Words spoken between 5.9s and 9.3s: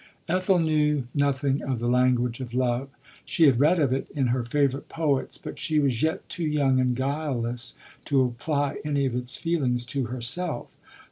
yet too young and guileless to apply any of